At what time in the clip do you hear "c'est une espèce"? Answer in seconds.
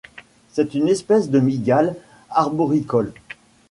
0.51-1.29